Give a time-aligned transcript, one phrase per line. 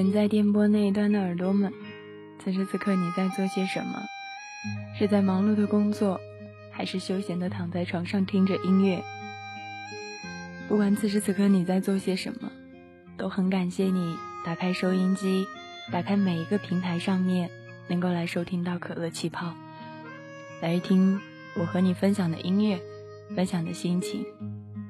[0.00, 1.70] 远在电波那一端的耳朵们，
[2.42, 4.00] 此时此刻你在做些什么？
[4.98, 6.18] 是在忙碌的工作，
[6.70, 9.04] 还是休闲的躺在床上听着音乐？
[10.70, 12.50] 不管此时此刻你在做些什么，
[13.18, 15.46] 都很感谢你打开收音机，
[15.92, 17.50] 打开每一个平台上面
[17.86, 19.52] 能够来收听到可乐气泡，
[20.62, 21.20] 来听
[21.56, 22.80] 我和你分享的音乐，
[23.36, 24.24] 分享的心情，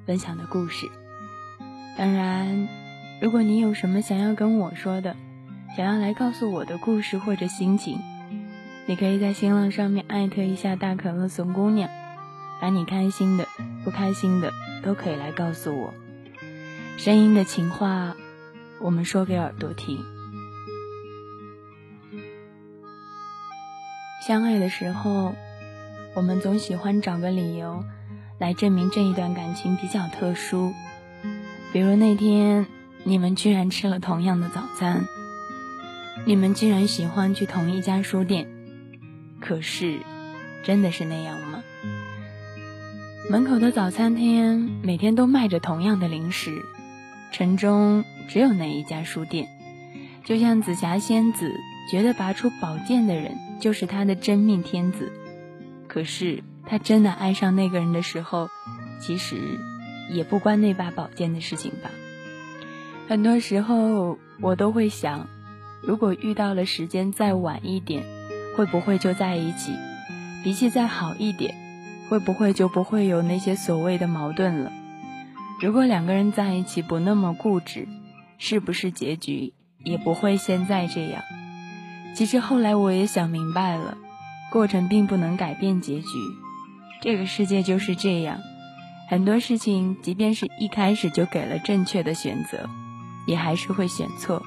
[0.06, 0.88] 分享的故事。
[1.98, 2.68] 当然，
[3.20, 5.14] 如果你有什么想要跟我说的，
[5.76, 8.00] 想要来告诉我的故事或者心情。
[8.86, 11.90] 你可以在新浪上面艾特一下大可乐怂姑娘，
[12.62, 13.46] 把你开心的、
[13.84, 14.50] 不开心的
[14.82, 15.92] 都可以来告诉我。
[16.96, 18.16] 声音的情话，
[18.80, 19.98] 我们说给耳朵听。
[24.26, 25.34] 相爱的时候，
[26.14, 27.84] 我们总喜欢找个理由
[28.38, 30.72] 来证明这一段感情比较特殊，
[31.72, 32.66] 比如那天
[33.04, 35.06] 你们居然吃了同样的早餐，
[36.26, 38.46] 你们居然喜欢去同一家书店。
[39.40, 40.00] 可是，
[40.64, 41.62] 真的是那样吗？
[43.30, 46.62] 门口的早餐店每天都卖着同样的零食，
[47.32, 49.48] 城中只有那一家书店。
[50.24, 51.54] 就像紫霞仙子
[51.90, 55.10] 觉得拔出宝剑的人就是她的真命天子，
[55.88, 58.48] 可是她真的爱上那个人的时候，
[59.00, 59.58] 其实
[60.10, 61.90] 也不关那把宝剑的事情吧。
[63.10, 65.26] 很多时候我都会想，
[65.82, 68.04] 如果遇到了时间再晚一点。
[68.56, 69.72] 会不会就在一起？
[70.44, 71.56] 脾气再好一点，
[72.08, 74.70] 会不会就不会有那些所谓的矛盾了？
[75.60, 77.88] 如果两个人在一起不那么固执，
[78.38, 81.22] 是不是结局也不会现在这样？
[82.14, 83.98] 其实后来我也想明白了，
[84.52, 86.06] 过程并不能改变结局。
[87.00, 88.38] 这个世界就是这样，
[89.08, 92.68] 很多事情，即便是一开始就给了正确的选择，
[93.30, 94.42] 也还是会选错，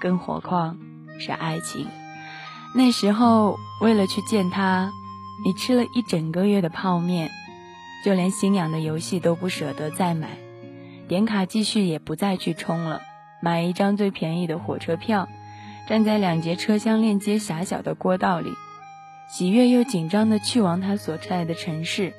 [0.00, 0.78] 更何况
[1.20, 1.86] 是爱情。
[2.74, 4.90] 那时候，为了去见他，
[5.44, 7.30] 你吃了一整个月的泡面，
[8.02, 10.38] 就连心痒的游戏都不舍得再买，
[11.06, 13.02] 点卡继续也不再去充了，
[13.42, 15.28] 买一张最便宜的火车票，
[15.86, 18.54] 站在两节车厢链接狭小的过道里，
[19.30, 22.14] 喜悦又紧张地去往他所在的城市。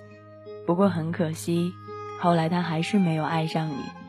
[0.68, 1.72] 不过很可惜，
[2.22, 4.05] 后来他还是没有爱上你。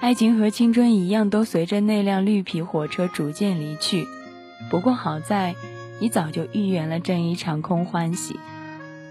[0.00, 4.06] 爱情和青春一样，都随着那辆绿皮火车逐渐离去。
[4.70, 5.54] 不过好在。
[5.98, 8.38] 你早就预言了这一场空欢喜，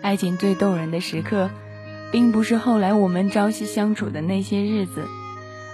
[0.03, 1.49] 爱情最动人的时刻，
[2.11, 5.07] 并不是后来我们朝夕相处的那些日子，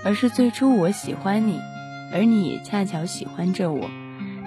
[0.06, 1.60] 而是最初我喜欢你，
[2.14, 3.90] 而你也恰巧喜欢着我，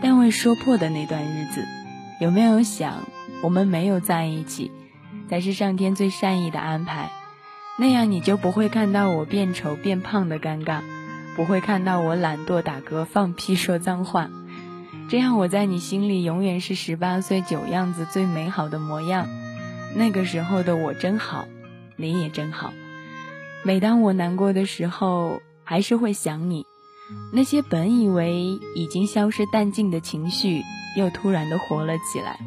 [0.00, 1.62] 但未说破的那段日子。
[2.18, 3.06] 有没有想，
[3.42, 4.70] 我们没有在一起，
[5.28, 7.10] 才是上天最善意的安排？
[7.76, 10.80] 那样你就不会看到我变丑变胖的尴尬，
[11.34, 14.30] 不会看到我懒惰打嗝放屁说脏话。
[15.10, 19.26] 这样，我在你心里永远是十八岁酒样子最美好的模样。
[19.96, 21.46] 那个时候的我真好，
[21.96, 22.72] 你也真好。
[23.64, 26.66] 每当我难过的时候，还是会想你。
[27.32, 30.62] 那些本以为已经消失殆尽的情绪，
[30.96, 32.38] 又突然的活了起来。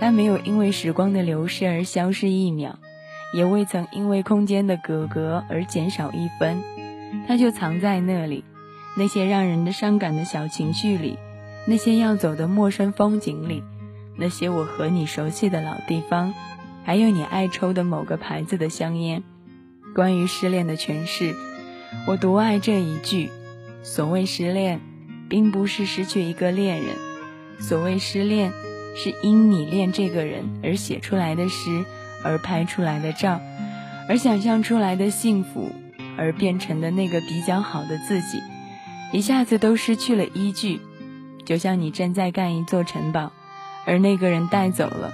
[0.00, 2.78] 它没有因为时光的流逝而消失一秒，
[3.34, 6.62] 也未曾因为空间的隔阂而减少一分。
[7.26, 8.44] 它就藏在那里，
[8.96, 11.18] 那些让人的伤感的小情绪里。
[11.66, 13.62] 那些要走的陌生风景里，
[14.16, 16.34] 那些我和你熟悉的老地方，
[16.84, 19.22] 还有你爱抽的某个牌子的香烟。
[19.94, 21.34] 关于失恋的诠释，
[22.06, 23.30] 我独爱这一句：
[23.82, 24.80] 所谓失恋，
[25.30, 26.96] 并不是失去一个恋人；
[27.60, 28.52] 所谓失恋，
[28.94, 31.84] 是因你恋这个人而写出来的诗，
[32.24, 33.40] 而拍出来的照，
[34.08, 35.70] 而想象出来的幸福，
[36.16, 38.42] 而变成的那个比较好的自己，
[39.12, 40.80] 一下子都失去了依据。
[41.44, 43.30] 就像你正在盖一座城堡，
[43.84, 45.12] 而那个人带走了，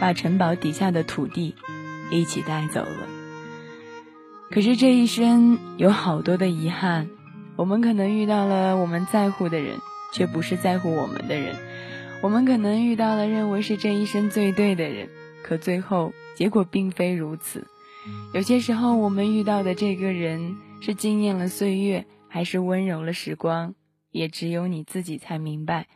[0.00, 1.54] 把城堡底下的土地
[2.10, 3.06] 一起带走了。
[4.50, 7.10] 可是这一生有好多的遗憾，
[7.56, 9.76] 我们可能遇到了我们在乎的人，
[10.14, 11.56] 却不是在乎我们的人；
[12.22, 15.10] 我们可能遇到了认为是这一生最对的人，
[15.42, 17.66] 可最后结果并非如此。
[18.32, 23.74] 有些时候，我们遇到的这个人是惊艳了岁月，还是温柔了时光？
[24.12, 25.88] 也只有你自己才明白，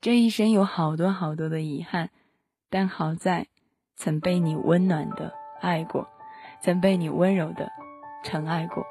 [0.00, 2.10] 这一生有好多好多的遗憾，
[2.70, 3.48] 但好在
[3.96, 6.08] 曾被你温暖的爱过，
[6.62, 7.70] 曾被你温柔的
[8.24, 8.86] 疼爱过。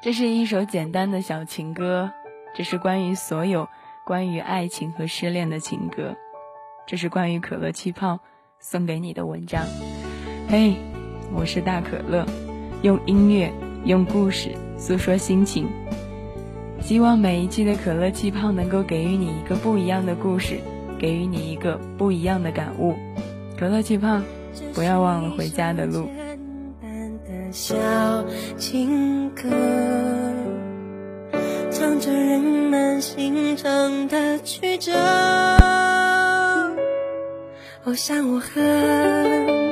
[0.00, 2.12] 这是一首简单的小情歌，
[2.54, 3.68] 这是关于所有
[4.06, 6.16] 关于爱情和失恋的情歌，
[6.86, 8.20] 这是关于可乐气泡
[8.58, 9.66] 送给你的文章。
[10.48, 10.74] 嘿，
[11.34, 12.26] 我是大可乐，
[12.82, 13.50] 用音乐，
[13.84, 15.66] 用故事诉说心情。
[16.80, 20.58] 希望每一期的可乐气泡能够给予你一个不一样的故事，
[20.98, 22.94] 给予你一个不一样的感悟。
[23.58, 24.20] 可乐气泡，
[24.74, 26.08] 不要忘了回家的路。
[27.50, 27.74] 小
[28.56, 29.48] 情歌，
[31.70, 34.92] 唱着人们心肠的曲折。
[37.84, 39.71] 我想我很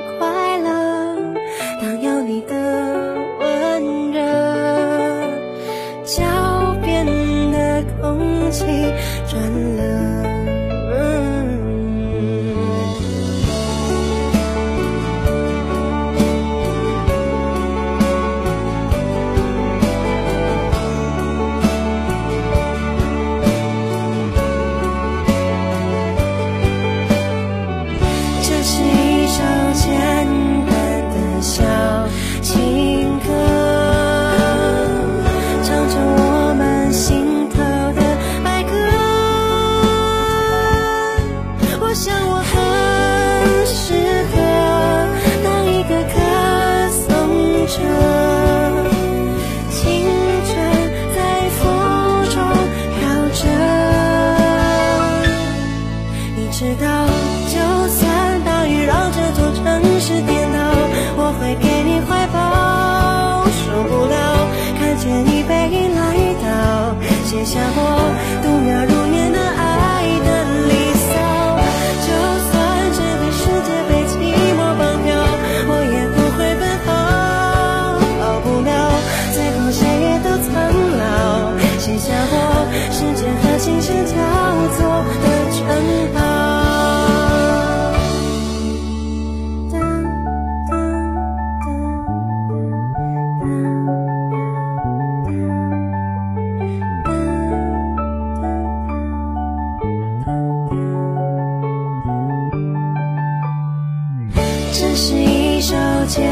[104.72, 105.74] 这是一首
[106.06, 106.30] 简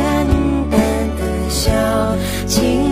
[0.71, 0.81] 单
[1.17, 1.71] 的小
[2.47, 2.88] 情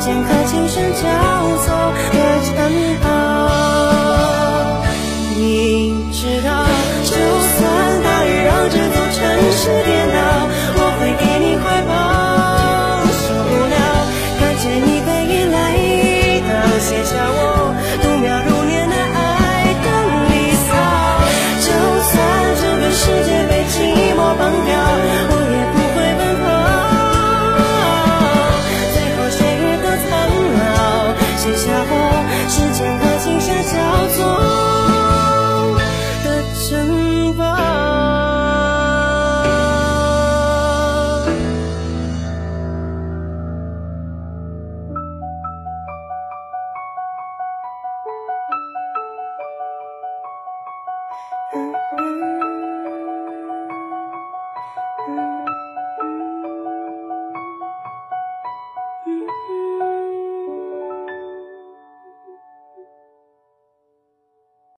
[0.00, 2.54] 剑客轻声交错的城
[3.02, 3.09] 堡